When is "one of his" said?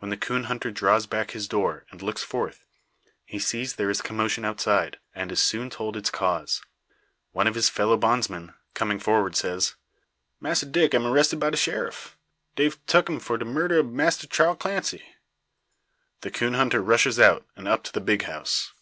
7.30-7.68